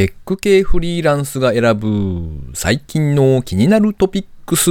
[0.00, 4.70] テック系フリーランスが選ぶ最近の気になるトピックス、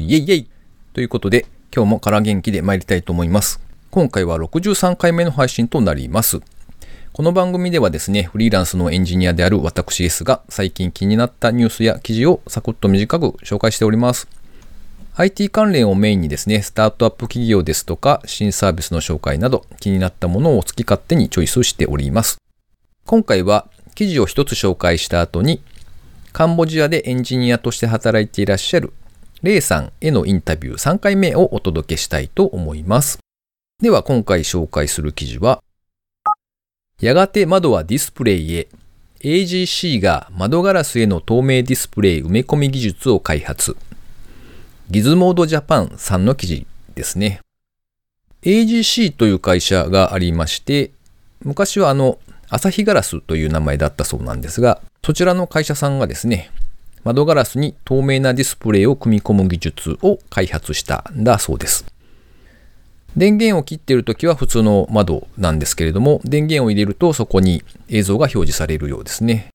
[0.00, 0.48] イエイイエイ
[0.94, 3.60] ということで今日もから元気で参りたいと思います。
[3.90, 6.40] 今回は63回目の配信となります。
[7.12, 14.26] この番組ではですね、フリーランスのエンジニアである私 S が最近気になったニュースや記事をサクッと短く紹介しております。
[15.16, 22.38] IT 関連をメインにですね、スタートアップ企業ですとか、新サービスの紹介など気になったものを好き勝手にチョイスしております。
[23.06, 25.62] 今回は記事を一つ紹介した後に、
[26.32, 28.92] カンボジアでエンジニアとして働いていらっしゃる
[29.42, 33.18] レイさんへのインタビュー3回目をお届けしたいと思います。
[33.82, 35.62] では今回紹介する記事は、
[36.98, 38.68] やがて窓はディスプレイへ
[39.20, 43.76] AGC が窓ガラスへの透明ディスプレイ埋め込み技術を開発。
[44.90, 47.40] ギズモードジャパンさんの記事ですね。
[48.42, 50.90] AGC という会社がありまして、
[51.42, 52.18] 昔はあの、
[52.54, 56.52] 朝日ガラスという名前だったそうなんですが、そちらの会社さんがですね、
[57.02, 61.84] 窓ガラスに透明なディスプレイを組み込む技術を開発したんだそうです。
[63.16, 69.48] 電源を切っているときは普通の窓なんですけれども、電源を入れるとそこに映像が表示されるようですね。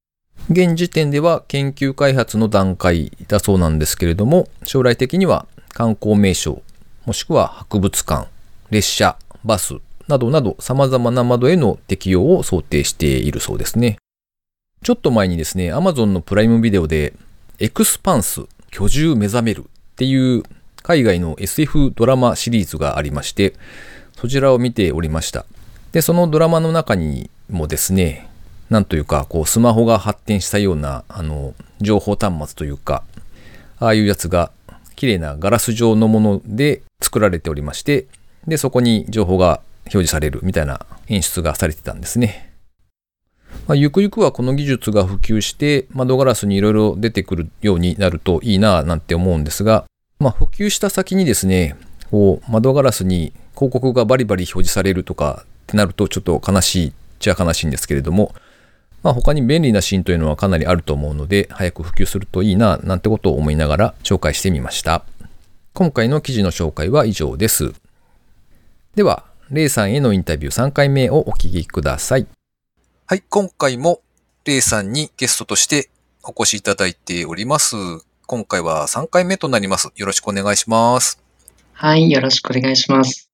[0.50, 6.62] 現時点では研究開発の段階だそうなんですけれども、将来的には観光名所、
[7.06, 8.28] もしくは博物館、
[8.70, 9.76] 列車、バス、
[10.10, 13.98] などなど様々な窓への適用を想定しているそうですね。
[14.82, 17.14] ちょっと前にですね、Amazon のプライムビデオで、
[17.60, 20.44] エクスパンス、居住目覚めるっていう
[20.82, 23.54] 海外の SF ドラマシリーズがありまして、
[24.16, 25.46] そちらを見ておりました。
[25.92, 28.28] で、そのドラマの中にもですね、
[28.72, 33.04] なんというか、こう、スマホが発展したような、あの、情報端末というか、
[33.80, 34.52] ああいうやつが、
[34.96, 38.08] 綺麗なガラス状のもので作られておりまして、
[38.48, 42.54] で、そこに情報が表示されるみたいな演出がされてたんですね。
[43.68, 49.86] まあ、ゆくゆくはこの技術が普及して窓ガラスにいろいろ出てくるようになるといいななんて思うんですが、
[50.20, 51.76] まあ、普及した先にですね、
[52.10, 58.34] こう窓ガラスに広告がバリバリ表示されるとかってなるとちょっと悲しいっちゃ悲しいんですけれども、
[59.04, 65.04] まあ、他に便利なシーンというのはかなりあると思うので、早く普及するといいななんてことを思いながら紹介してみました。
[65.74, 67.74] 今回の記事の紹介は以上です。
[68.96, 72.28] では、レイさんへのインタビュー3回目をお聞きください。
[73.08, 74.02] はい、今回も
[74.46, 75.90] レイさんにゲストとして
[76.24, 77.76] お越しいただいております。
[78.28, 79.92] 今回は3回目となります。
[79.96, 81.20] よろしくお願いします。
[81.74, 83.32] はい、よろしくお願いします。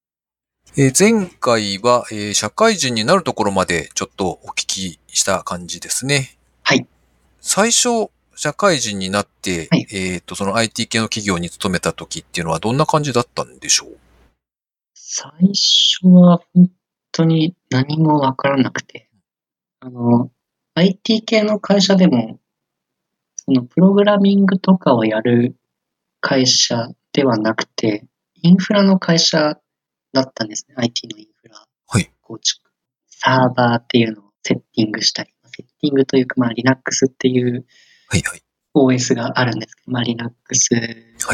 [0.77, 6.37] えー、前回は、えー、社会人になるところまでちょっとお聞きした感じですね。
[6.63, 6.87] はい。
[7.41, 13.97] 最初、社会人になって、はい、えっ、と、その IT 系の企業に勤めた時っていうのはどんな感じだったんでしょう？
[15.17, 16.69] 最初は本
[17.13, 19.09] 当に何もわからなくて、
[19.79, 20.29] あの、
[20.73, 22.41] IT 系の会社でも、
[23.37, 25.55] そのプログラミングとかをやる
[26.19, 28.05] 会社ではなくて、
[28.41, 29.57] インフラの会社
[30.11, 30.75] だったんですね。
[30.77, 31.65] IT のインフラ。
[32.19, 32.61] 構築。
[32.65, 32.73] はい、
[33.07, 37.65] サーバーっていうのをセッティングしたり、セッティングというか、まあ Linux っていう
[38.75, 40.75] OS があるんですけど、まあ Linux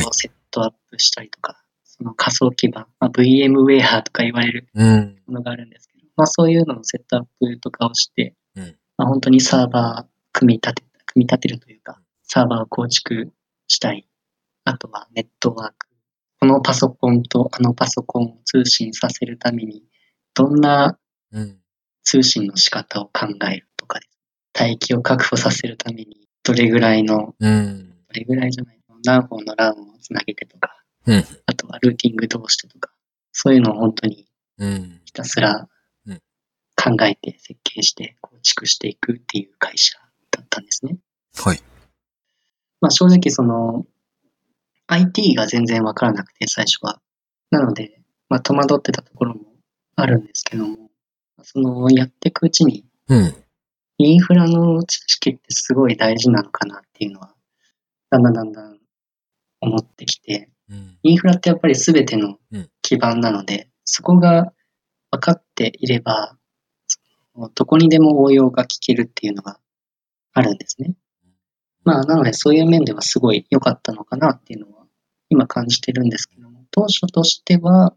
[0.07, 1.63] をセットアップしたりとか、
[2.01, 4.67] その仮想基盤、まあ、VMware とか言われる
[5.27, 13.31] ものがあるんですけど、うん、まあそういうののセットアップとかをして、うん、まあ本当にサーバー組み立て、組み立てるというか、サーバーを構築
[13.67, 14.07] したり、
[14.65, 15.87] あとはネットワーク。
[16.39, 19.83] このパソコンとあのパソコンを通信させるために、
[20.33, 20.97] どんな
[22.03, 24.17] 通信の仕方を考えるとかです。
[24.59, 32.91] 待機を確保させるために、どれぐらいの、うん、どれぐらいじゃないの、何本のランをつなげてとか、うん、あとはルーティングどうしてとか、
[33.31, 34.27] そういうのを本当に
[35.05, 35.67] ひたすら
[36.75, 39.97] 考えて設計して構築していくっていう会社
[40.31, 40.97] だったんですね。
[41.37, 41.61] はい。
[42.79, 43.85] まあ正直その
[44.87, 46.99] IT が全然わからなくて最初は。
[47.49, 49.41] なので、まあ戸惑ってたところも
[49.95, 50.89] あるんですけども、
[51.43, 53.35] そのやっていくうちに、うん、
[53.97, 57.33] インフラの知識ってすごい大事なのかなっていうのは、
[58.09, 58.79] だんだんだんだん
[59.61, 60.49] 思ってきて、
[61.03, 62.37] インフラってやっぱり全ての
[62.81, 64.53] 基盤なので、そこが
[65.11, 66.37] 分かっていれば、
[67.55, 69.59] どこにでも応用が効けるっていうのが
[70.33, 70.95] あるんですね。
[71.83, 74.85] まあ、なのでそういう面ではすごい良かったのかなっていうのは
[75.29, 77.95] 今感じてるんですけども、当初としては、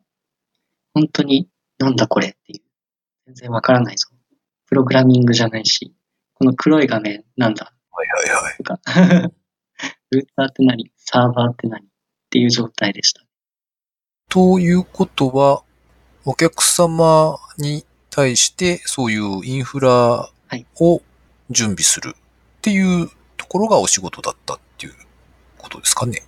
[0.94, 1.48] 本当に
[1.78, 2.62] なんだこれっていう、
[3.26, 4.08] 全然わからないぞ。
[4.66, 5.94] プログラミングじゃないし、
[6.34, 7.72] この黒い画面なんだ。
[7.90, 8.56] はいはいはい。
[8.56, 8.80] とか
[10.10, 10.92] ルーターって何？
[10.96, 11.86] サーバーって何？
[12.34, 13.22] っていう状態でした。
[14.28, 15.62] ということは、
[16.24, 20.28] お客様に対してそういうインフラ
[20.80, 21.02] を
[21.50, 24.94] 準備するっていうところがお仕事だったっていう
[25.58, 26.24] ことですかね。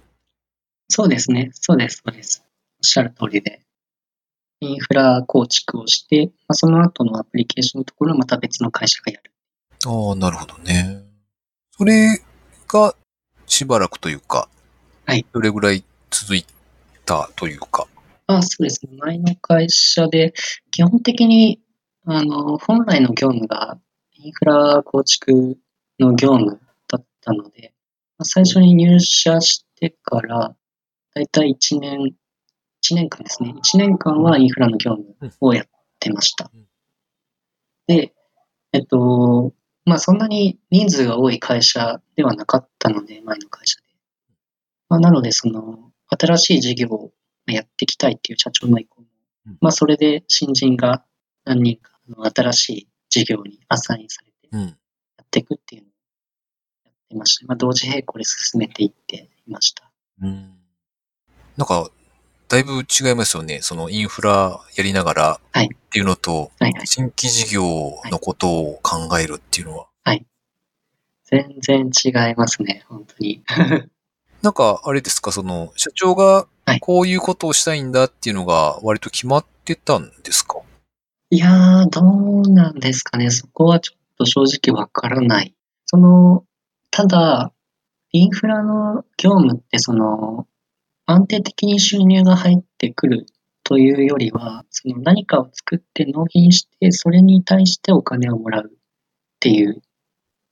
[0.88, 1.50] そうですね。
[1.55, 2.44] そうです、そうです。
[2.47, 3.62] おっしゃる通りで。
[4.61, 9.32] インフラ構築をして、まあ、その後のアプリケーションのところはまた別の会社がやる。
[9.85, 11.03] ああ、なるほどね。
[11.76, 12.23] それ
[12.69, 12.94] が
[13.47, 14.49] しばらくというか、
[15.05, 15.25] はい。
[15.32, 16.44] どれぐらい続い
[17.05, 17.87] たというか。
[18.26, 18.97] あそうですね。
[18.99, 20.35] 前の会社で、
[20.70, 21.61] 基本的に、
[22.05, 23.79] あの、本来の業務が
[24.14, 25.56] インフラ構築
[25.99, 27.73] の業務だったので、
[28.19, 30.56] まあ最初に入社してから、
[31.14, 31.99] だいたい1年、
[32.82, 33.55] 1年間ですね。
[33.56, 35.67] 1年間はインフラの業務をやっ
[36.00, 36.67] てましたうん。
[37.87, 38.12] で、
[38.73, 39.53] えっと、
[39.85, 43.87] まあそんなに人数が多い会社ではなかったので、前の会社で。
[44.88, 45.85] まあなので、その、
[46.18, 47.12] 新しい事業を
[47.46, 49.06] やっていきたいっていう社長の意向も
[49.46, 51.04] うん、まあそれで新人が
[51.44, 51.92] 何人か
[52.34, 54.60] 新しい事業にアサインされてうん。
[54.66, 54.74] や
[55.22, 55.90] っていくっていうのを
[56.84, 57.46] やってました。
[57.46, 59.90] まあ同時並行で進めていっていました。
[60.22, 60.52] うん。
[61.56, 61.88] なんか、
[62.48, 63.60] だいぶ違いますよね。
[63.62, 66.86] そのインフラやりながらはいっていうのと、はいはい。
[66.86, 67.62] 新規事業
[68.10, 69.86] のことを考えるっていうのは。
[71.26, 73.42] 全然違いますね、本当に。
[74.42, 80.60] なんか、あれですか、その、社長がはいこういうことをしたいんだっていうのが割と決まってたんですか、
[81.30, 83.30] いやー、どうなんですかね。
[83.30, 85.54] そこはちょっと正直わからない。
[85.84, 86.44] その、
[86.90, 87.52] ただ、
[88.12, 90.46] インフラの業務ってその、
[91.06, 93.26] 安定的に収入が入ってくる
[93.62, 98.78] というよりは、その何かを作って納品して、それに対してお金をもらうっ
[99.40, 99.82] ていう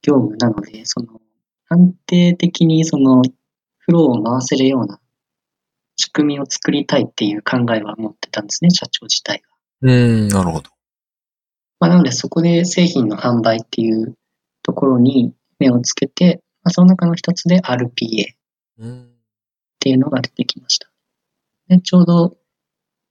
[0.03, 1.21] 業務なので、その、
[1.69, 3.23] 安定的にその、
[3.87, 5.01] フローを回せるような
[5.97, 9.43] 仕組みを作りたいっていう考えは持ってたんですね、社長自体
[9.83, 9.89] が。
[9.89, 10.71] うん、なるほど。
[11.81, 14.17] まあ、なのでそこで製品の販売っていう
[14.63, 17.89] ところに目をつけて、まあ、その中の一つで RPA っ
[18.79, 19.11] うん。
[19.81, 20.89] ていうのが出てきました。
[21.69, 22.37] でちょうど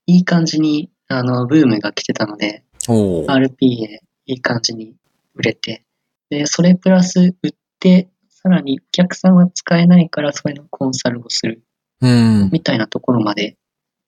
[0.06, 4.96] いい感じにあのブームが来てたので、RPA いい感じに
[5.34, 5.84] 売れて、
[6.30, 8.08] で、それプラス売って、
[8.44, 11.62] さらにお客さんは使えないからそれのコンサルをする
[12.02, 12.50] うん。
[12.52, 13.56] みたいなところまで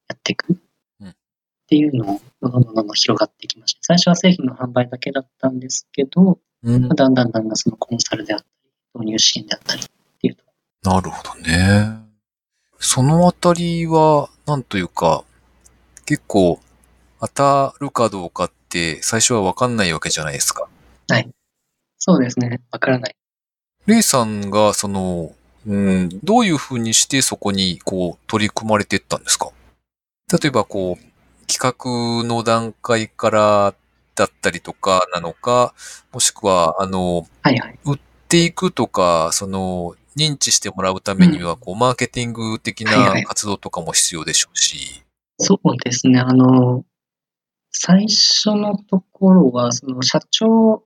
[0.09, 0.61] やっていく
[1.00, 1.15] うんっ
[1.67, 3.81] ていうのをどんどんどんどん広がってきました。
[3.83, 9.85] 最初は製品の販売だけだったんですけど、うんまあだんだんだんだんそのコンサルであったり、導入支援であったりっ
[10.21, 10.53] ていうとこ
[10.83, 12.06] なるほどね。
[12.79, 15.25] そのあたりは、なんというか、
[16.05, 16.61] 結構、
[17.21, 20.69] 当たるかどうかって最初はわかんないわけじゃないですか。
[21.99, 22.61] そうですね。
[22.71, 23.17] わからない。
[23.87, 25.33] レイさんが、その、
[25.67, 29.50] うん、どういうふうにしてそこに、こう、取り組まれていったんですか？
[30.33, 33.75] 例えば、こう、企画の段階から
[34.17, 35.73] だったりとかなのか、
[36.12, 37.79] もしくは、あの、はいはい。
[37.85, 37.99] 売っ
[38.29, 45.05] ていくとか、その、認知してもらうためには、こう、マーケティング的はいはない活動とかも必要でしょうし。
[45.38, 46.19] そうですね。
[46.19, 46.85] あの、
[47.71, 50.83] 最初のところは、その社長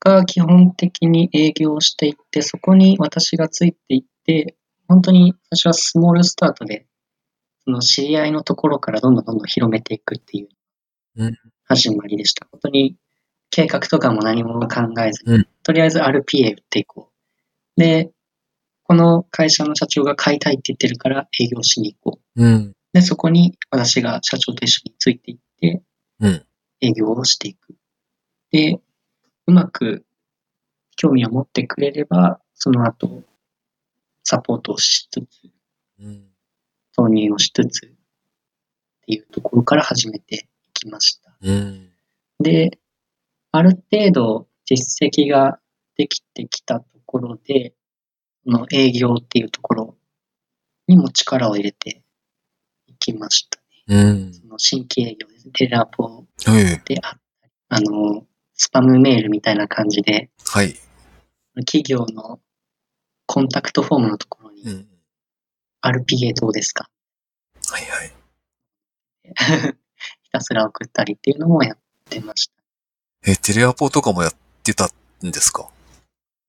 [0.00, 4.56] が基本的に営業していって、そこに私がついていって、
[4.88, 6.86] 本当に最初はスモールスタートで、
[7.64, 10.48] その知り合いのところからどんどんどんどん広めていくっていう
[11.16, 12.46] うん始まりでした。
[12.50, 12.96] 本当に
[13.50, 17.10] 計画とかも何も考えずに、うんとりあえず RPA 売っていこ
[17.76, 17.80] う。
[17.80, 18.10] で、
[18.82, 22.44] この会社の社長が買いたいって言ってるから営業しに行こう。
[22.44, 22.72] うん。
[22.92, 25.82] で、そこに私が社長と一緒についていって、
[26.18, 26.46] うん
[26.82, 27.76] 営業をしていく。
[28.50, 28.80] で、
[29.50, 30.06] うまく
[30.96, 33.24] 興味を持ってくれれば、その後、
[34.22, 35.50] サポートをしつつ、
[35.98, 36.28] うん。
[36.96, 37.90] 投入をしつつ、っ
[39.06, 41.36] ていうところから始めていきました。
[41.42, 41.88] うん。
[42.38, 42.78] で、
[43.50, 45.58] ある程度実績が
[45.96, 47.74] できてきたところで、
[48.44, 49.96] この営業っていうところ
[50.86, 52.04] にも力を入れて
[52.86, 54.00] いきましたね。
[54.02, 54.32] うん。
[54.32, 55.52] その新規営業ですね。
[55.54, 56.82] テレアポええ。
[56.84, 58.26] であったり、あの、
[58.62, 60.74] スパムメールみたいな感じで、はい。
[61.64, 62.40] 企業の
[63.24, 64.86] コンタクトフォームのところにうん。
[65.82, 66.90] RPA どうですか？
[67.70, 68.12] はいはい。
[70.22, 71.78] ひたすら送ったりっていうのもやっ
[72.10, 72.52] てました。
[73.26, 74.88] え、テレアポとかもやってた
[75.24, 75.70] んですか？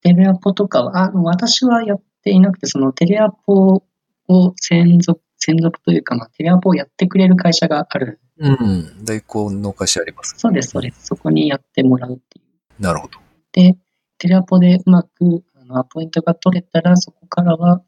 [0.01, 3.83] テレアポとかは、あ私はやっていなくて、そのテレアポ
[4.27, 8.19] を専属、専属というか、まあ、テレアポをやってくれる会社がある。
[8.41, 9.05] うん。
[9.05, 10.35] 大根の会社あります。
[10.37, 11.05] そうです、そうです。
[11.05, 12.81] そこにやってもらうっていう。
[12.81, 13.19] なるほど。
[13.51, 13.77] で、
[14.17, 17.83] テレアポでうまくあのアポイントが取れたら、そこからは、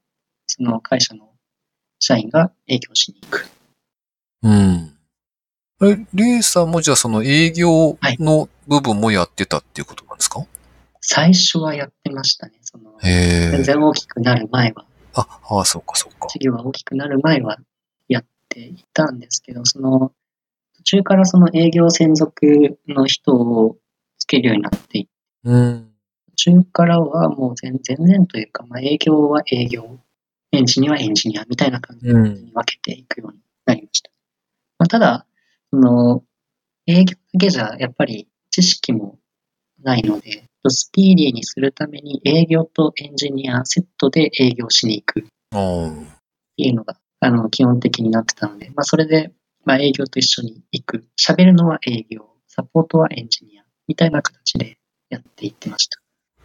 [0.45, 1.31] その会社の
[2.00, 3.48] 社員が営業しに行く。
[4.43, 4.93] うん。
[5.81, 10.45] え、レイさんもじゃあその営業の部分もやってたっていうことなんですか、
[11.01, 12.53] 最初はやってましたね。
[12.62, 13.10] そのへ
[13.48, 13.51] え。
[13.51, 16.27] 全然大きくなる前は、あ、ああ、そうかそうか。
[16.27, 17.57] 事業が大きくなる前は
[18.07, 20.13] やっていたんですけど、その
[20.83, 23.77] 途中からその営業専属の人を
[24.17, 25.11] つけるようになっていて、
[25.45, 25.89] うん。
[26.35, 29.99] 途中からはもう全全然というか、まあ、営業は営業、
[30.51, 32.33] エンジニアはエンジニアみたいな感じうん。
[32.33, 34.11] に分けていくようになりました。
[34.79, 35.25] まあ、ただ、
[35.69, 36.23] その
[36.85, 39.17] 営業だけじゃやっぱり知識も
[39.81, 45.23] ないので、スピーディーにするために営業とエンジニアセットで営業しに行くっ。
[46.55, 49.31] ていうのがあの基本的になってたので、まあ、それで、
[49.65, 51.05] まあ、営業と一緒に行く。
[51.20, 54.77] 喋るのは営業、サポートはエンジニアみたいな形で
[55.10, 56.00] やっていってました。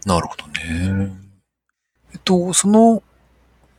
[0.06, 1.12] なるほどね。
[2.12, 3.02] えっと、その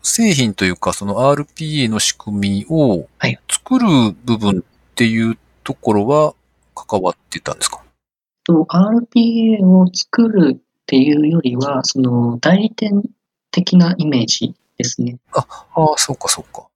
[0.02, 3.88] 製品というか、その RPA の仕組みをはい作る
[4.26, 4.64] 部分っ
[4.96, 6.34] ていうところは
[6.76, 7.84] 関わってたんですか？
[8.46, 13.04] と RPA を作るっていうよりは、その代理店
[13.52, 15.18] 的なイメージですね。
[15.34, 16.69] ああ、そうかそうか。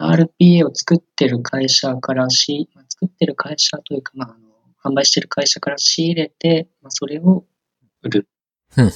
[0.00, 4.38] RPA を作ってる会社からし、まあ作ってる会社というか、まあ、あ
[4.88, 7.44] の販売してる会社から仕入れて、まあ、それを
[8.02, 8.28] 売る。
[8.76, 8.90] うん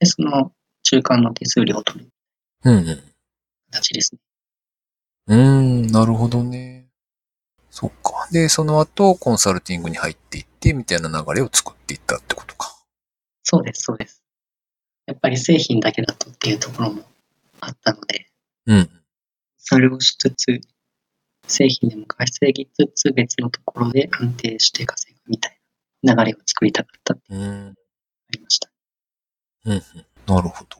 [0.00, 2.10] で、その中間の手数料を取る
[2.64, 3.02] うんうん。
[3.70, 4.20] 形ですね。
[5.28, 6.88] うーん、なるほどね。
[7.70, 8.28] そっか。
[8.30, 12.76] で、その後、コンサルティングに入っていって、みたいな流れを作っていったってことか。
[13.42, 14.22] そうです、そうです。
[15.06, 17.02] やっぱり製品だけだとっていうところも
[17.60, 18.26] あったので、
[18.66, 18.90] うん。
[19.66, 20.60] それをしつつ、
[21.48, 25.58] 製品でも稼ぎつつ、別のところで安定して稼ぐみたい
[26.02, 27.40] な流れを作りたかったってうん。
[27.40, 27.72] あ
[28.32, 28.70] りました。
[29.64, 29.82] うんうん。
[30.26, 30.76] なるほど。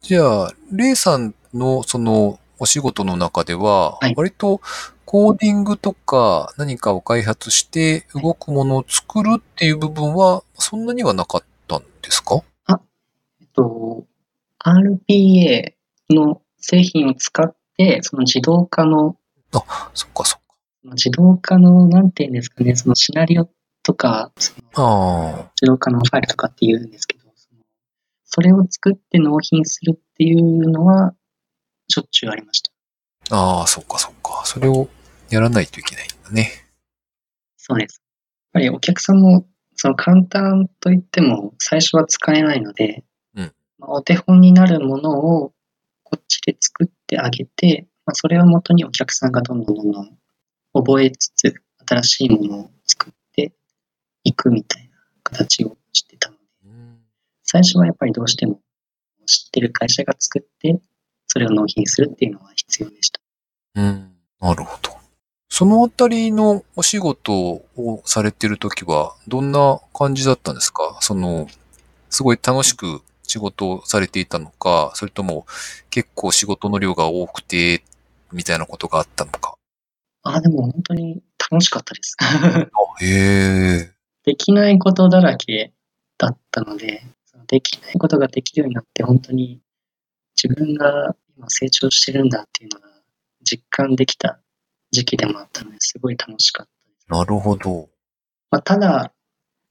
[0.00, 4.60] じゃあ、レイさんのそのお仕事の中でははい、割と
[5.04, 12.42] コーディングとか何かを開発して動くものを作るっていう部分はそんなにはなかったんですか？
[12.68, 14.06] えっと、
[14.64, 15.74] RPA
[16.10, 19.16] の製品を使って、その自動化の、
[19.52, 20.56] そっかそっか。
[20.94, 23.48] 自動化の、なんていうんですかね、そのシナリオ
[23.82, 25.50] とか、そのああ。
[25.60, 27.60] 自動化のファイルとかっていうんですけど、その
[28.24, 31.14] それを作って納品するっていうのは、
[31.88, 32.72] しょっちゅうありました。
[33.30, 34.42] ああ、そっかそっか。
[34.44, 34.88] それを
[35.30, 36.50] やらないといけないんだね。
[37.56, 38.02] そうです。
[38.02, 45.52] やっぱりお客さんも、その簡単といっても最初は使えないので、うんまあお手本になるものを
[46.02, 50.18] こっちで作ってあげて、まあ、それをもとにお客さんがどんどんどんどん
[50.72, 51.54] 覚えつつ、
[51.86, 53.52] 新しいものを作って
[54.24, 54.90] いくみたいな
[55.22, 56.40] 形をしてたので、
[57.42, 58.60] 最初はやっぱりどうしても
[59.26, 60.80] 知ってる会社が作って、
[61.26, 63.20] それを納品するっていうのは必要でした。
[63.74, 64.12] うん。
[64.40, 64.96] なるほど。
[65.50, 70.96] そのあたりのお仕事をされてるときは、どんな感じだったんですか？
[71.02, 71.46] その、
[72.08, 75.46] すごい楽しく仕事をされていたのか、それとも
[75.88, 77.82] 結構仕事の量が多くて、
[78.30, 79.54] みたいなことがあったのか。
[80.22, 82.14] ああ、でも本当に楽しかったです。
[83.00, 83.92] へえ。
[84.24, 85.72] できないことだらけ
[86.18, 87.02] だったので、
[87.46, 89.62] できないことができるようになって、本当に
[90.40, 92.88] 自分が今成長してるんだっていうのが
[93.42, 94.40] 実感できた
[94.90, 97.06] 時期でもあったので、すごい楽しかったです。
[97.08, 97.88] なるほど。
[98.50, 99.12] まあ、ただ、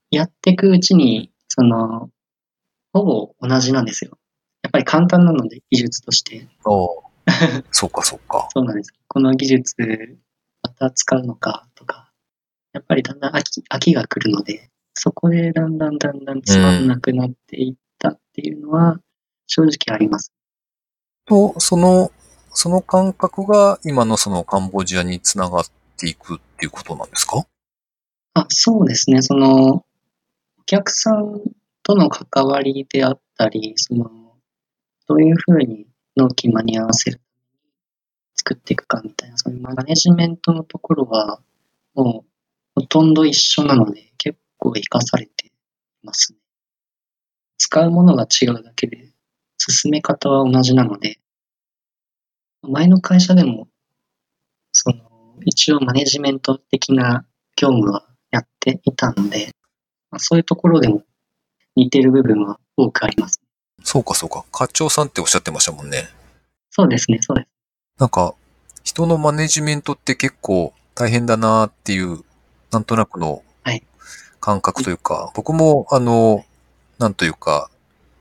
[0.09, 2.09] やっていくうちに、その、
[2.93, 4.17] ほぼ同じなんですよ。
[4.63, 6.47] やっぱり簡単なので、技術として。
[6.65, 7.63] ああ。
[7.71, 8.47] そうかそうか。
[8.53, 8.93] そうなんです。
[9.07, 9.75] この技術、
[10.63, 12.11] また使うのかとか、
[12.73, 18.99] やっぱりだんだん飽き飽きが来るので、そこでだんだんだんだんつまんなくなっていったっていうのは、
[19.47, 20.31] 正直あります。
[21.25, 22.11] と、その、
[22.53, 25.65] その感覚が今のそのカンボジアにつながっ
[25.97, 27.45] ていくっていうことなんですか？
[28.33, 29.21] あ、そうですね。
[29.21, 29.83] その、お
[30.65, 31.41] 客さん
[31.83, 34.09] との関わりであったり、その、
[35.07, 37.21] どういうふうに納期間に合わせる、
[38.35, 41.41] 作っていくかみたいな、そういうマネジメントのところは、
[41.93, 42.29] もう、
[42.75, 45.51] ほとんど一緒なので、結構活かされてい
[46.03, 46.39] ますね。
[47.57, 49.11] 使うものが違うだけで、
[49.57, 51.19] 進め方は同じなので、
[52.63, 53.67] 前の会社でも、
[54.71, 59.51] その、一応マネジメント的な業務はやっていたので、
[60.11, 61.03] まあ、そういうところでも
[61.75, 63.41] 似てる部分は多くあります。
[63.83, 64.45] そうかそうか。
[64.51, 66.09] 課長さんっておっしゃってましたもんね。
[66.69, 67.47] そうですね、そうです。
[67.97, 68.33] なんか、
[68.83, 72.23] 人のマネジメントって結構大変だなっていう、
[72.71, 73.83] なんとなくのはい
[74.39, 76.45] 感覚というか、僕も、あの、
[76.97, 77.69] なんというか、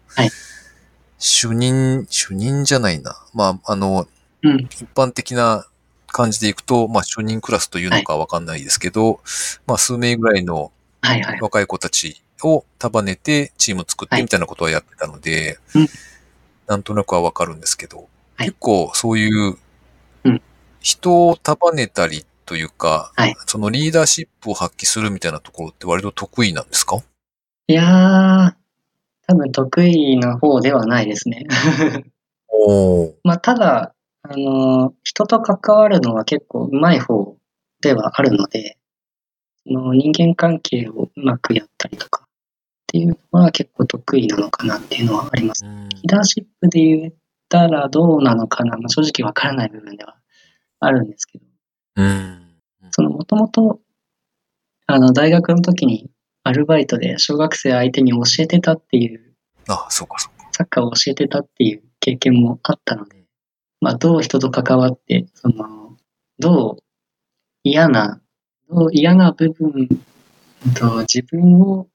[0.08, 0.30] はい
[1.20, 3.14] 主任、主任じゃないな。
[3.34, 4.08] まあ、あの、
[4.42, 5.66] うん、一般的な
[6.06, 9.20] 感じでいくと、まあ、主任クラスというのかわかんないですけど、
[9.66, 11.40] まあ、数名ぐらいのはいはい。
[11.40, 14.20] 若い子たちを束ねてチーム作っはい。
[14.20, 15.86] てみたいなことはやってたので、うん。
[16.66, 18.46] なんとなくはわかるんですけど、はい。
[18.48, 19.56] 結構そういう
[20.24, 20.42] うん。
[20.80, 23.36] 人を束ねたりというか、はい。
[23.46, 27.02] そのリーダーシップを発揮するみたいなところって割と得意なんですか？
[27.66, 28.52] いやー、
[29.26, 31.46] 多分得意な方ではないですね。
[32.48, 33.12] おー。
[33.24, 37.36] まあ、ただ、あの、人と関わるのは結構上手い方
[37.80, 38.76] ではあるので、
[39.66, 42.26] その人間関係をうまくやったりとか
[42.90, 45.64] っていうのは結構得意なのかなっていうのはあります。
[45.64, 47.12] うんリーダーシップで言っ
[47.48, 50.16] たらどうなのかな、まあ、正直わからない部分では
[50.80, 51.44] あるんですけど、
[51.96, 52.56] うん。
[52.90, 53.78] そのもともと、
[54.86, 56.10] あの、大学の時に
[56.42, 59.34] アルバイトで小学生相手に教えてたっていう、
[59.68, 60.48] あ、そうかそうか。
[60.52, 63.24] サッカーを教えてたっていう経験もあったので、
[63.80, 65.96] まあ、どう人と関わって、その、
[66.38, 66.82] どう
[67.62, 68.20] 嫌な、
[68.68, 69.88] どう嫌な部分
[70.74, 71.86] と自分を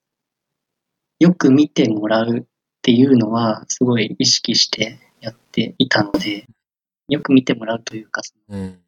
[1.19, 2.43] よく見てもらうっ
[2.81, 6.45] ていうのは、すごい意識してやっていたので、
[7.07, 8.79] よく見てもらうというか、うん。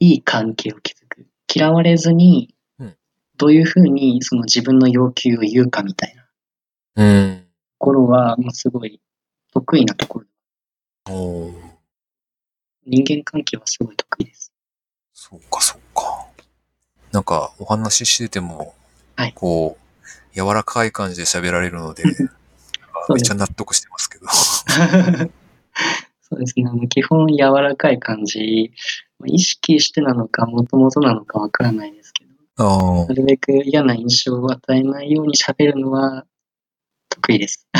[0.00, 1.26] いい関係を築く。
[1.54, 2.96] 嫌われずにうん、
[3.36, 6.28] どういうふうにその自分の要求を言うかみたいなと
[6.96, 7.46] うん。
[7.78, 9.00] ころは、まあ、すごい
[9.52, 10.26] 得意なところ。
[12.84, 14.52] 人間関係はすごい得意です。
[15.12, 16.26] そうかそうか。
[17.12, 18.74] なんかお話ししてても、
[19.16, 19.85] はいこう、
[20.36, 22.10] 柔らかい感じで喋られるので、め
[23.20, 24.26] っちゃ納得してますけど。
[26.28, 26.88] そうですね。
[26.88, 28.72] 基本柔らかい感じ、
[29.24, 32.26] 意識してなのか、もともとなのかわからないですけ
[32.58, 36.26] ど、なるべく嫌な印象を与えないように喋るのは
[37.08, 37.66] 得意です。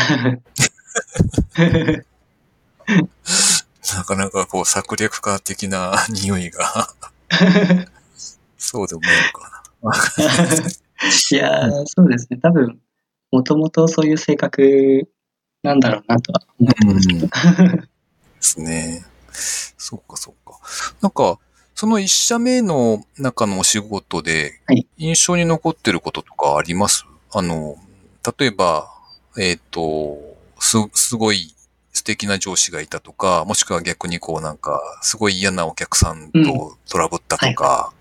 [3.95, 6.89] なかなかこう策略家的な 匂いが、
[8.57, 9.13] そうでもない
[9.83, 10.71] のか
[11.31, 12.38] いやー、そうですね。
[12.43, 12.79] 多分、
[13.31, 15.09] もともとそういう性格
[15.62, 17.26] なんだろうなとは思ってますけど。
[17.26, 17.76] な。
[17.76, 17.88] で
[18.41, 19.04] すね。
[19.32, 20.59] そうかそうか。
[21.02, 21.39] なんか、
[21.75, 27.76] その一社目の中のお仕事ではい、印象に残ってることとかあります、あの、
[28.39, 28.91] 例えば、
[29.39, 30.19] えっ、と、
[30.59, 31.54] す、すごい
[31.93, 37.93] 素敵な上司がいたとか、もしくは逆にこうなんか、すごい嫌なお客さんとトラブったとか、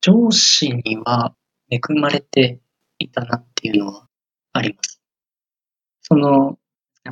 [0.00, 1.34] 上司には
[1.70, 2.60] 恵まれて
[2.98, 4.08] いたなっていうのは
[4.52, 5.00] あります。
[6.02, 6.58] その、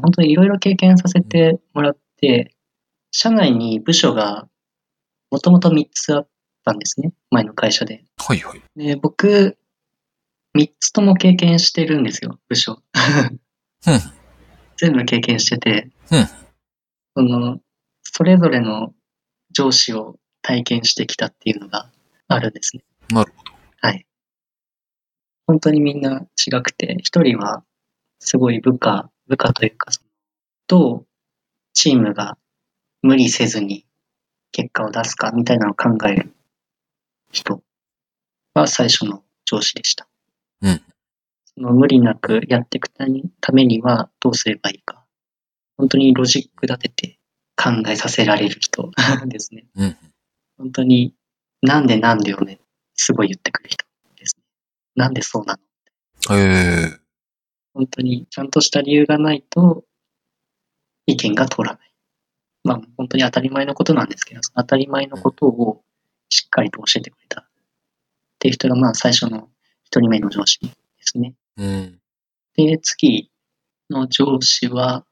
[0.01, 2.55] 本当にいろいろ経験させてもらって、
[3.11, 4.49] 社内に部署が
[5.31, 6.29] もともと3つあっ
[6.65, 7.13] たんですね。
[7.31, 8.05] 前の会社で。
[8.19, 8.63] はいはい。
[8.77, 9.59] で、僕、
[10.57, 12.83] 3つとも経験してるんですよ、部署。
[13.87, 14.01] うん
[14.77, 16.27] 全部経験してて、うん
[17.17, 17.61] その、
[18.03, 18.93] それぞれの
[19.53, 21.91] 上司を体験してきたっていうのが
[22.29, 22.85] あるんですね。
[23.11, 23.54] なるほど。
[25.47, 25.59] はい。
[25.59, 27.65] 本当にみんな違くて、一人は
[28.19, 29.91] すごい部下、部下というか、
[30.67, 31.07] どう
[31.73, 32.39] チームが
[33.03, 33.87] 無理せずに
[34.53, 36.33] 結果を出すかみたいなのを考える
[37.31, 37.63] 人
[38.55, 40.09] が最初の上司でした。
[40.63, 40.81] うん
[41.57, 45.05] その無理なくやっていくためにためにはどうすればいいか。
[45.77, 47.19] 本当にロジック立てて
[47.57, 48.91] 考えさせられる人
[49.27, 49.67] ですね。
[49.77, 49.97] うん。
[50.59, 51.15] 本当に、
[51.63, 52.61] なんでなんでよね、
[52.95, 53.85] すごい言ってくる人。
[54.97, 55.59] なんでそうな
[56.31, 56.37] の？
[56.39, 57.01] ええ
[57.75, 59.85] 本当にちゃんとした理由がないと
[61.07, 61.93] 意見が通らない。
[62.63, 65.83] まあ本当に当たり前のことなんですけど、当たり前のことを
[66.31, 67.45] しっかりと教えてくれたっ
[68.39, 69.49] ていう人がまあ最初の
[69.85, 71.35] 一人目の上司ですね。
[71.57, 72.01] うん。
[72.57, 73.31] で、次
[73.91, 75.05] の上司は、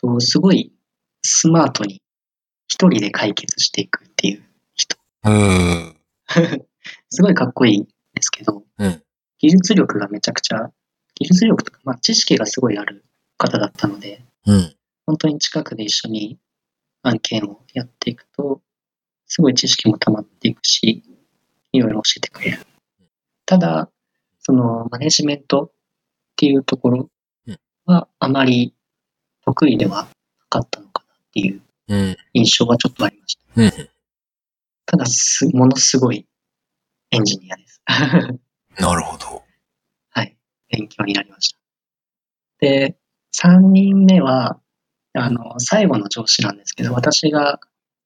[0.00, 0.72] とすごい
[1.22, 2.02] スマートに
[2.68, 4.96] 一人で解決していくっていう人。
[5.26, 5.94] え
[6.36, 6.66] え
[7.10, 7.90] すごいかっこいいんで
[8.22, 9.02] すけど、うん
[9.40, 10.70] 技術力がめちゃくちゃ、
[11.14, 13.04] 技術力とか、まあ、知識がすごいある
[13.36, 14.74] 方だったので、うん。
[15.06, 16.38] 本当に近くで一緒に
[17.02, 18.60] 案件をやっていくと、
[19.26, 21.02] すごい知識も溜まっていくし、
[21.72, 22.58] いろいろ教えてくれる。
[23.46, 23.90] ただ、
[24.38, 25.72] そのマネジメントっ
[26.36, 27.10] ていうところ
[27.86, 28.74] はあまり
[29.44, 30.08] 得意ではな
[30.48, 32.16] かったのかなっていううん。
[32.34, 33.62] 印象はちょっとありました。
[33.62, 33.88] うん。
[34.86, 36.26] ただす、ものすごい
[37.10, 37.82] エンジニアです。
[38.78, 39.42] なるほど。
[40.10, 40.36] はい。
[40.70, 41.58] 勉強になりました。
[42.60, 42.96] で、
[43.34, 44.60] 3人目は、
[45.14, 47.60] あの、最後の上司なんですけど、私が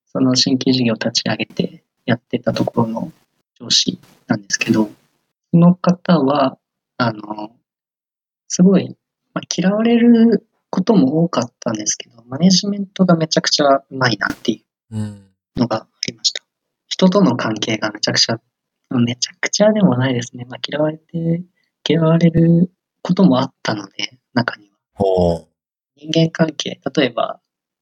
[0.06, 3.12] その新規事業を立ち上げてやってたところの
[3.60, 4.88] 上司なんですけど、
[5.50, 6.58] その方は、
[6.96, 7.50] あの、
[8.48, 8.96] すごい、
[9.34, 15.34] まあ、嫌われることも多かったんですけど、マネジメントがめちゃくちゃうまいなっていう。
[15.56, 16.42] のがありました。
[16.86, 18.40] 人との関係がめちゃくちゃ、
[18.90, 20.44] めちゃくちゃでもないですね。
[20.48, 21.42] まあ、嫌われて、
[21.88, 22.70] 嫌われる
[23.02, 24.76] こともあったので、中には。
[24.94, 25.48] ほ
[25.96, 27.40] 人間関係、例えば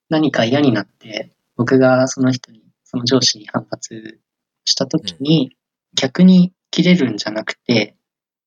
[0.08, 4.20] 何か嫌になって、僕がその人に、その上司に反発
[4.64, 5.56] した時に、
[5.94, 7.96] 逆に切れるんじゃなくて、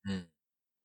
[0.06, 0.12] う。
[0.12, 0.28] うん。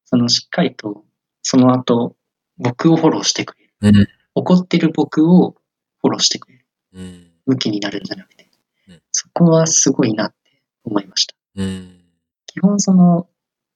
[0.05, 1.05] そのしっかりと
[1.43, 2.17] その後、
[2.59, 3.99] 僕をフォローしてくれる。
[3.99, 4.09] うん。
[4.35, 5.57] 怒ってる僕を
[6.01, 6.67] フォローしてくれる。
[6.95, 7.31] うん。
[7.47, 8.49] 向きになるんじゃなくて
[8.89, 9.03] うん。
[9.13, 10.37] そこはすごいなって
[10.85, 11.35] 思いました。
[11.61, 12.01] うん。
[12.47, 13.29] 基本その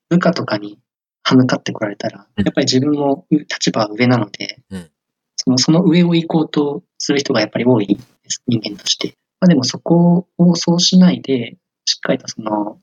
[0.08, 0.78] 部下とかに
[1.22, 4.90] 歯向かってこられたら、うんやっぱり自分も立場は上なので、うん
[5.36, 9.14] そのその上を行こうとする人がやっぱり多いです、人間として。
[9.40, 12.78] まあ、でもそこをそうしないで、しっかりとその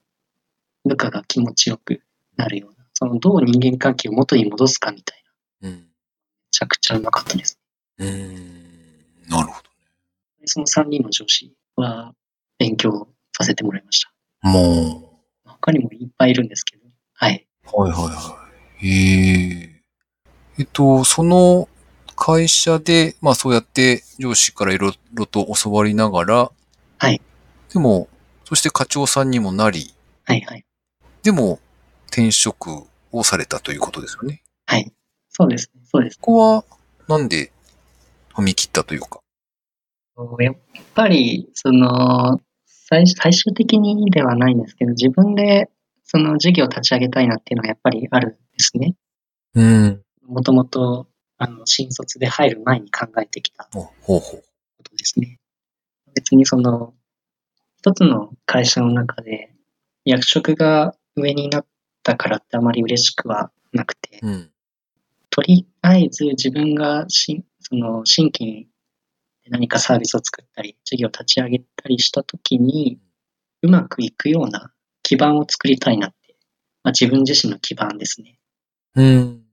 [0.86, 2.02] 部下が気持ちよく
[2.38, 5.24] なるような、そのどう人間関係を元に戻すかみたい
[5.62, 5.88] な、めうん。
[6.52, 7.60] ちゃくちゃうまかったです。
[7.98, 8.62] うん。
[9.28, 9.62] なるほ
[10.40, 12.14] でその3人の上司は
[12.60, 14.12] 勉強させてもらいました。
[14.44, 14.50] ど。
[14.50, 17.48] も他にもいっぱいいるんですけど、はい。
[17.74, 17.82] う。
[17.82, 18.38] はいはいは
[18.82, 18.88] い。
[18.88, 19.82] ええ
[20.60, 21.70] えっと、その
[22.16, 26.52] 会社で、まあそうやって上司からいろいろと教わりながら、
[26.98, 27.22] はい。
[27.74, 28.08] でも、
[28.46, 29.94] そして課長さんにもなり、
[30.26, 30.66] はいはい。
[31.24, 31.60] でも
[32.08, 34.44] 転職をされたということですよね。
[34.66, 34.92] はい。
[35.30, 35.82] そうですね。
[35.86, 36.20] そうです。
[36.20, 36.64] ここは
[37.08, 37.52] なんで
[38.36, 39.20] 踏み切ったというか。
[40.40, 40.56] やっ
[40.94, 42.40] ぱり、その、
[42.92, 45.70] 最最終的にではないんですけど、自分で
[46.04, 48.96] その事業を立ち上げたいなっていうのはやっぱりあるんですね。
[49.56, 50.02] うん。
[50.28, 54.84] もともと、あの、新卒で入る前に考えてきたこおほうほう。
[54.84, 55.40] とですね。
[56.14, 56.94] 別にその、
[57.78, 59.54] 一つの会社の中で
[60.04, 61.66] 役職が上になっ
[62.04, 64.52] たからってあまり嬉しくはなくて、うん。
[65.30, 68.68] とりあえず自分がしその新規に
[69.50, 73.00] 何かサービスを作ったり、事業を立ち上げたりしたときに、
[73.62, 74.72] うまくいくような
[75.04, 76.36] 基盤を作りたいなって、
[76.84, 78.40] まあ、自分自身の基盤ですね。
[78.96, 79.44] うん。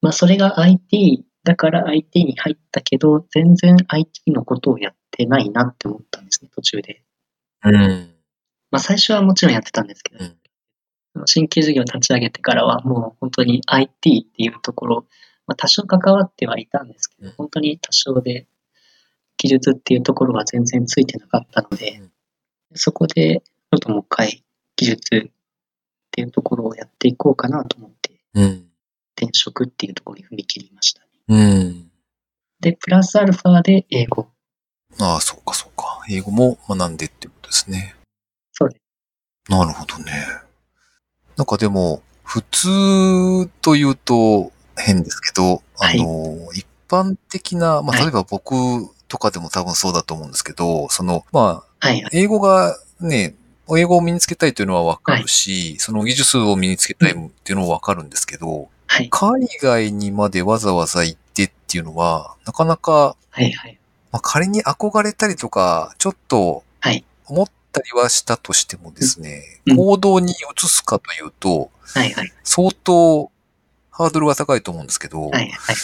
[0.00, 7.02] まあ、それが IT だから IT に入ったけど、全然 IT のことをやってないなって思ったんですね、途中で。
[7.64, 8.14] うん。
[8.70, 10.38] まあ、最初はもちろんやってたんですけど、うん
[11.26, 15.06] 新規事業を立ち上げてからはもう本当に IT っていうところ、
[15.46, 18.46] まあ、多少関わってはいたんですけどうん、本当に多少で
[19.38, 22.10] 技術っていうところは全然ついてなかったのでうん、
[22.74, 24.44] そこでちょっともう一回
[24.76, 25.30] 技術っ
[26.10, 28.68] ていうところをやっていこうかなと思って、うん。
[29.16, 31.06] 転職っていうところに踏み切りましたね。
[31.28, 31.90] うん。
[32.60, 34.28] で、プラスアルファで英語。
[35.00, 36.00] ああ、そうかそうか。
[36.08, 37.94] 英語も学んでっていうことですね。
[38.52, 38.82] そうです。
[39.50, 40.12] なるほどね。
[41.36, 48.54] なんかでも、普通というと変ですけど、あの、一般的な、まあ、はい例えば僕
[49.08, 52.10] とかでも多分そうだと思うんですけど、その、まあ、はいはい。
[52.12, 53.34] 英語がね、
[53.76, 59.08] 英語を身につけたいというのはわかるし、その技術を身につけたいっていうのはわかるんですけど、はい。
[59.10, 63.78] 海外にまでわざわざ行ってっていうのは、なかなか、はいはい。
[64.10, 72.32] まあ、仮に憧れたりとか、ちょっとはい、思ったりはしたとしてもですね、うん行動に移すかというと、はいはい。
[72.42, 73.30] 相当
[73.90, 75.76] ハードルが高いと思うんですけど、はいはい。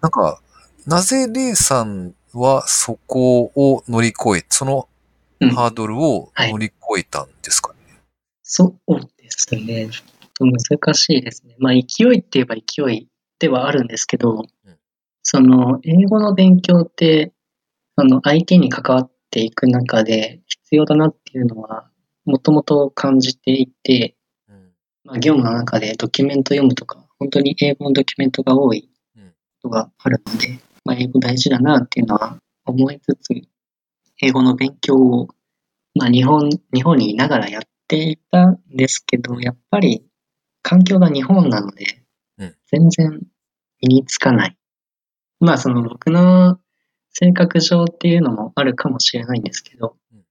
[0.00, 0.40] なんか、
[0.86, 4.88] なぜレイさんはそこを乗り越え、その
[5.40, 7.78] うんハードルを乗り越えたんですかね？
[8.42, 9.88] そうですね。
[9.90, 11.54] ちょっと難しいですね。
[11.58, 14.76] まあ、勢いって言えば勢いではあるんですけど、うん
[15.22, 17.32] その、英語の勉強って、
[17.94, 21.90] あの、相手に関わっていく中で必要だなっていうのは、
[22.24, 24.16] もともと感じていて、
[24.48, 24.72] うん
[25.04, 30.58] まあ、業務の中でドキュメント読むとか、本当に英語のドキュメントが多いうんことがあるので、
[30.90, 33.30] まあ、英語大事だなっていうのは思いつつ、
[34.20, 35.28] 英語の勉強を、
[35.94, 40.04] まあ、日本、日本にいながらやっていたんですけど、やっぱり
[40.62, 42.02] 環境が日本なので
[42.38, 43.20] うん、全然
[43.80, 44.56] 身につかない。
[45.38, 46.58] まあ、その僕の
[47.12, 50.24] 性格上っていうのもあるかもしれないんですけどうん、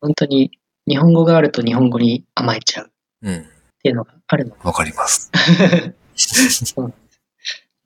[0.00, 2.90] 本当に日本語があると日本語に甘えちゃうっ
[3.22, 3.46] うん。
[3.82, 5.30] ていうのがあるのわかります。
[6.16, 6.94] そう。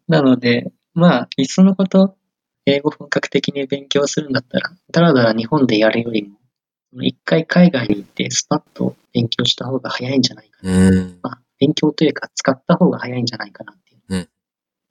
[0.07, 2.16] なので、まあ、いっそのこと、
[2.64, 10.88] 英語本格的に勉強するんだったら、だらだら日本でやるよりも、一回海外に行ってスパッと勉強した方が早いんじゃないかな。
[10.88, 11.18] うん。
[11.22, 14.28] まあ、勉強というか使った方が早いんじゃないかなっていうのがうん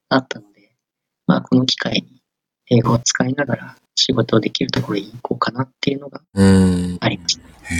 [0.10, 0.76] あったので、
[1.26, 2.22] まあ、この機会に
[2.70, 6.98] 英語を使いながら仕事をできるところに行こうかなっていうのがうん。
[7.02, 7.48] ありました。
[7.48, 7.76] へ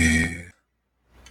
[0.50, 0.55] え。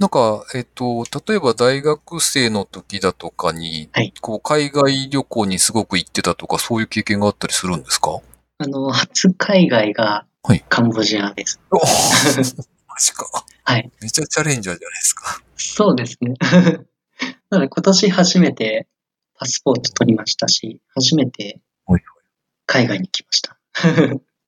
[0.01, 8.19] なんか、えっと、例えば大学生の時だとかに、はいこう、海外旅行にすごく行ってたとか、そういう経験があったりするんですか？
[8.59, 11.61] あの、初海外がはいカンボジアです。
[11.71, 11.77] お
[12.89, 13.27] マジか。
[13.65, 13.91] はい。
[14.01, 15.43] めっちゃチャレンジャーじゃないですか。
[15.57, 16.35] そうですね。
[17.51, 18.87] なので今年初めて
[19.39, 22.03] パスポート取りましたし、初めてはい
[22.67, 23.57] 海外に来ました。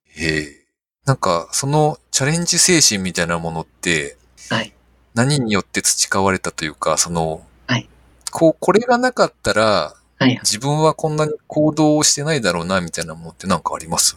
[0.06, 0.66] へえ。
[1.04, 4.16] なんか、そのチャレンジ精神みたいなものって、
[4.50, 4.72] はい。
[5.16, 7.88] 何によって培われたというか、その、はい
[8.31, 10.40] こう、これがなかったら、はいはい。
[10.42, 14.16] 自分はこんなに行動をしてないだろうな、みたいなものってなんかあります？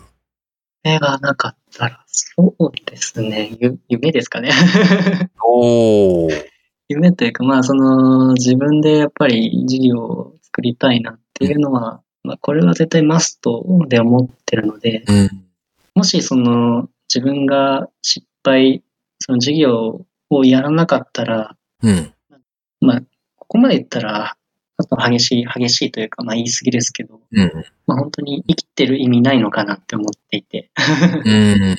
[0.83, 3.55] 夢がなかったら、そうですね。
[3.59, 4.51] ゆ夢ですかね。
[5.43, 6.45] おー。
[6.89, 15.45] 夢というか、まあ、その、自分でやっぱり事業を作りたいなっていうのは、まあ、これは絶対マストで思ってるので、うん。
[15.95, 18.83] もしその、自分が失敗、
[19.19, 22.13] その事業をやらなかったら、うん。
[22.81, 23.01] まあ、
[23.35, 24.35] ここまで言ったら、
[24.79, 27.51] ちょっと激しい、激しいというか、まあ言い過ぎですけど、うん。
[27.85, 30.71] まあ本当に生きてる意味ないのかなって思っていて、
[31.25, 31.77] うん。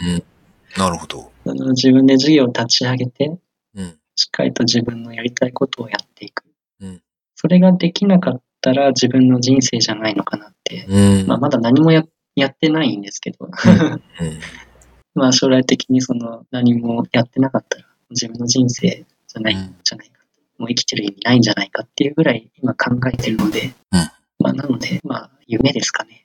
[0.77, 1.33] なるほど。
[1.73, 3.39] 自分で事業を立ち上げて、
[3.75, 3.99] うん。
[4.17, 6.45] しっかりと自分のやりたいことをやっていく。
[6.81, 7.03] うん
[7.37, 11.27] それができなかったら自分の人生じゃないのかなって、うん。
[11.27, 13.51] まあまだ何もややってないんですけど、うん。
[15.15, 20.21] まあ将来的にその何もやってなかったら自分の人生じゃないんじゃないか。
[20.59, 26.25] もう生きてる意味ないんじゃないかっていうぐらい今考えてるので、うんまあなので、まあ夢ですかね。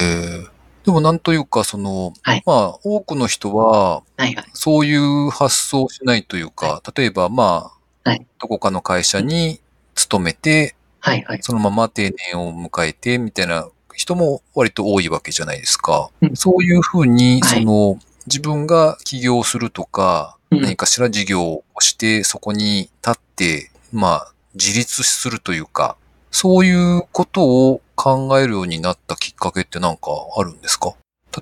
[0.00, 4.44] えーでもなんというか、その、はいまあ、多くの人は、はいはい。
[4.54, 7.70] そういう発想をしないというか、例えば、ま
[8.04, 9.60] あ、はいどこかの会社に
[9.94, 11.42] 勤めて、はいはい。
[11.42, 16.08] そのまま定年を迎えて、みたいな人も割と多いわけじゃないですか。
[16.22, 25.96] うんそういうふうに、はいその、自分が起業するとか、うん何かしら事業をして、そこに立って、まあ、自立するというか、
[26.32, 30.94] そういうことを考えるようになったきっかけってなんかあるんですか？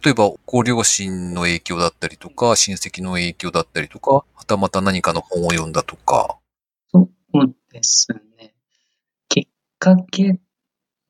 [0.04, 6.36] 例えば、ご両親の影響だったりとか、親戚の影響だったりとか、はたまた何かの本を読んだとか。
[6.92, 7.08] そう
[7.72, 8.54] ですね。
[9.30, 9.44] きっ
[9.78, 10.38] かけ、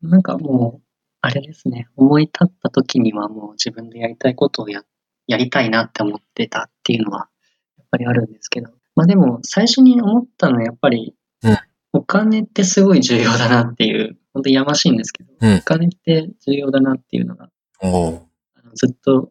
[0.02, 0.83] なんかもう、
[1.20, 1.88] あれですね。
[1.96, 4.83] 思い立った時にはもう自分でやりたいことをや、
[5.28, 7.28] やりたいなって思ってたっていうのは、
[7.76, 8.70] やっぱりあるんですけど。
[8.96, 11.58] まあでも、最初に思ったのはやっぱりうん、
[11.92, 17.48] お金ってすごい重要だなっていう、本当にやましいんですけど、うんお金って重要だなっていうのが
[17.80, 17.86] あ
[18.62, 19.30] のずっと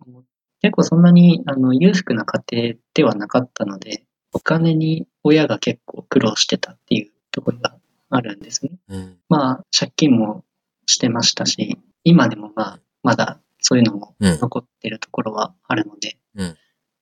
[0.61, 7.75] 結構そんなにあの裕福な家庭ではなかったので、お金に親が結構苦労してたっていうところが
[8.09, 8.71] あるんですね。
[8.89, 9.17] うん。
[9.29, 10.43] まあ、借金も
[10.85, 14.39] してましたし、今でもまあ、まだそういうのもうん。
[14.39, 16.57] 残ってるところはあるので、うん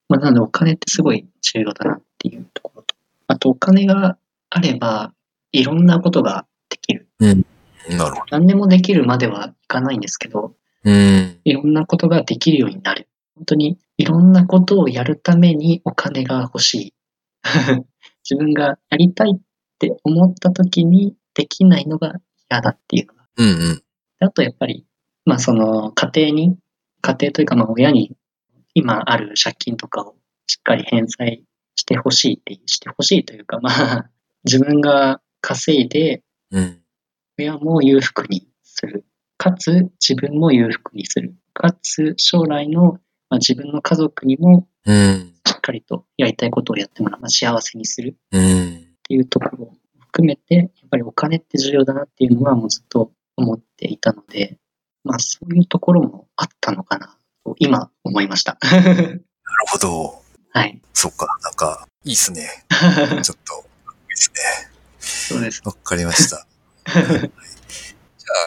[0.09, 2.95] まあ、なのでお金ってすごい重要だなっていうところと、
[3.27, 4.17] あとお金が
[4.49, 5.13] あれば、
[5.51, 7.07] いろんなことができる。
[7.19, 7.45] なる
[8.15, 10.55] ほ何でもできるまではいかないんですけど、ど。
[10.85, 11.39] うん。
[11.43, 13.07] いろんなことができるようになる。
[13.35, 16.93] 本当にいろんなことをやるためにお金が欲しい。
[18.27, 19.39] 自分がやりたいっ
[19.77, 22.13] て思った時にできないのが
[22.49, 23.27] 嫌だっていうのが。
[23.37, 23.83] うんうん。
[24.19, 24.85] あとやっぱり、
[25.25, 26.57] まあその家庭に、
[27.01, 28.15] 家庭というかまあ親に
[28.73, 30.15] 今ある借金とかを
[30.47, 31.43] しっかり返済
[31.75, 34.09] してほしいって、してほしいというかまあ
[34.45, 36.81] 自分が稼いでうん。
[37.37, 39.05] 親も裕福にする。
[39.37, 41.35] かつ自分も裕福にする。
[41.53, 42.93] かつ将来の、
[43.29, 45.33] まあ、自分の家族にもうん。
[45.45, 47.21] しっかりとやりたいことをやってもらう。
[47.21, 48.87] まあ、幸せにするっうん。
[49.03, 54.57] ていうところを含めて、やっぱりお金って重要だなっていうのはもうずっと思っていたので、
[55.05, 58.57] まあそういうところもあったのかなと今思いました。
[58.61, 59.23] なる
[59.67, 60.21] ほど。
[60.51, 60.81] はい。
[60.93, 62.47] そっか、なんか、いいっすね。
[63.23, 64.69] ちょっと、いいっすね。
[64.99, 65.61] そうです。
[65.65, 66.47] わかりました。
[66.85, 67.01] じゃ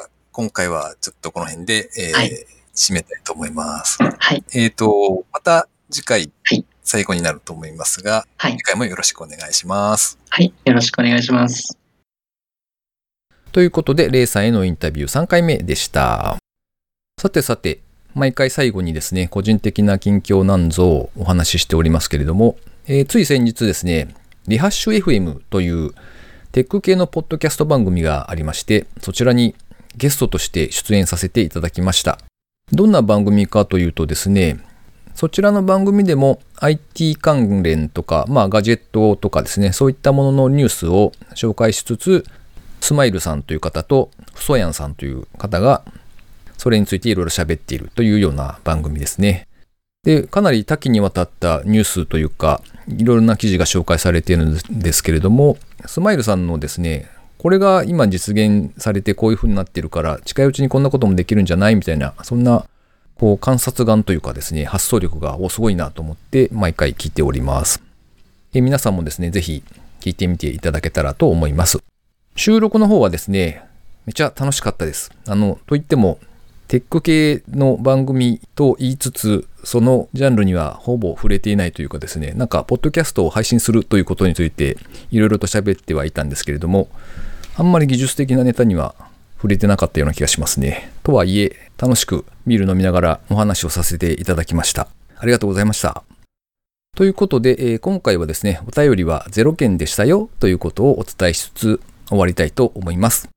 [0.05, 2.47] あ、今回はちょっとこの辺で、えーはい
[2.79, 3.99] 締めたいと思います。
[4.01, 4.45] はい。
[4.55, 8.63] えっ、と、また次回はい、最後になると思いますが、はい次。
[8.63, 10.17] 回もよろしくお願いします。
[10.29, 10.55] はい。
[10.65, 11.77] よろしくお願いします。
[13.51, 16.39] ということで、レイさんへのインタビュー3回目でした。
[17.19, 17.81] さてさて、
[18.15, 24.15] 毎回最後にですね、個人的な近況なんぞをお話ししておりますけれども、えーつい先日ですね、
[24.47, 25.95] リハッシュ FM という
[26.53, 29.57] テック系のポッドキャスト番組がありまして、そちらに
[29.97, 32.21] ゲストとして出演させていただきました。
[32.71, 34.61] どんな番組かというとですね、
[35.17, 42.25] そちらの番組でも IT 関連とか、まあガジェットとかですね、そういったもののニュースを紹介しつつ、
[42.81, 45.83] スマイルさんという方とフソヤンさんという方が
[46.59, 49.49] それについていろいろ喋っているというような番組ですね。
[50.05, 62.67] で、かなり多岐にわたったニュースというか、いろいろな記事が紹介されているんですけれども、スマイルさんのですね、これが今実現されてこういう風になってるから、近いうちにこんなこともできるんじゃないみたいな、そんな、
[63.17, 67.83] こう観察眼というかですね、発想力がすごいなと思って毎回聞いております。
[68.55, 69.63] え皆さんもですね、ぜひ
[70.01, 71.79] 聞いてみていただけたらと思います。
[72.37, 73.63] 収録の方はですね、
[74.07, 75.11] めちゃ楽しかったです。
[75.27, 76.19] あの、といっても、
[76.69, 84.77] テック系の番組と言いつつ、そのジャンルにはほぼ触れていないというかですね、なんか、ポッドキャストを配信するということについて、
[85.11, 86.89] いろいろと喋ってはいたんですけれども、
[87.57, 88.95] あんまり技術的なネタには
[89.37, 90.93] 触れてなかったような気がしますね。
[91.05, 94.89] とはいえ、楽しくビール飲みながらお話をさせていただきました。
[95.17, 96.03] ありがとうございました。
[96.95, 103.31] ということで、えー、今回はですね、お便りは0件でしたよということをお伝えしつつ終わりたいと思います。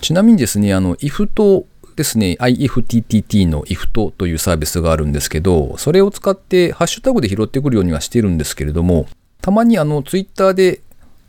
[0.00, 9.06] ちなみにですね、あの、if とですね、IFTTT の IFT というサービスがあるんですけど、それを使ってハッシュタグで拾ってくるようにはしてるんですけれども、
[9.40, 10.80] たまにあの、ツイッターで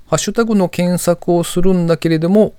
[0.07, 2.53] ハッシュタグの検索をするんだけれども、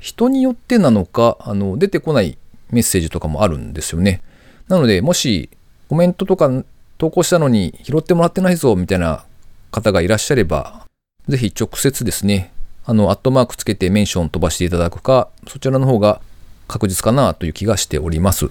[0.00, 2.36] 人によってなのか、あの、出てこない
[2.70, 4.22] メッセージとかもあるんですよね。
[4.66, 5.48] なので、もし
[5.88, 6.50] コメントとか
[6.98, 9.24] 投稿したのに拾ってもらってないぞ、みたいな
[9.70, 10.86] 方がいらっしゃれば、
[11.28, 12.52] ぜひ直接ですね、
[12.84, 16.20] あの、アットマークつけてメンション飛ばしていただくか、そちらの方が
[16.68, 18.50] 確実かなという気がしております。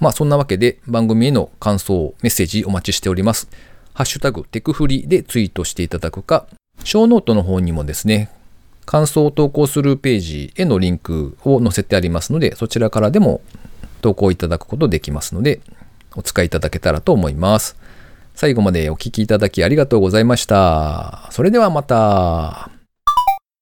[0.00, 3.48] まあそんなわけで番組への感想、メッセージお待ちしております。
[3.94, 6.46] ハッシュタグテクフリでツイートしていただくか、
[6.84, 8.30] ショーノートの方にもですね、
[8.84, 13.40] 感想を投稿するページへのリンクを載せてありますので、そちらからでも
[14.00, 15.60] 投稿いただくことできますので、
[16.16, 17.76] お使いいただけたらと思います。
[18.34, 21.28] 最後までお聴きいただきありがとうございました。
[21.30, 22.71] それではまた。